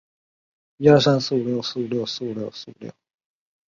[0.79, 1.27] 大叶玉兰为木兰科
[1.75, 2.91] 木兰属的植物。